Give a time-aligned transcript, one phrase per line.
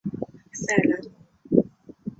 [0.51, 1.63] 塞拉农。